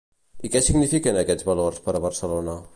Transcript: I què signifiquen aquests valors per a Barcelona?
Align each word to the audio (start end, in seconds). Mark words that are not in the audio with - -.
I 0.47 0.49
què 0.55 0.61
signifiquen 0.67 1.21
aquests 1.23 1.47
valors 1.53 1.85
per 1.87 1.97
a 1.99 2.05
Barcelona? 2.09 2.61